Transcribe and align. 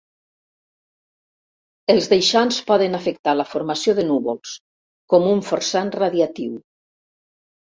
Els 1.93 2.07
deixants 2.13 2.57
poden 2.71 2.99
afectar 3.01 3.35
la 3.37 3.47
formació 3.51 3.95
de 4.01 4.07
núvols, 4.09 4.57
com 5.15 5.29
un 5.37 5.45
forçant 5.51 5.93
radiatiu. 6.01 6.61